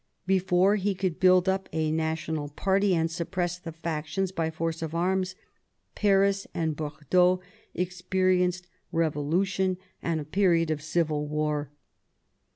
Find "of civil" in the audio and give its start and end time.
10.71-11.27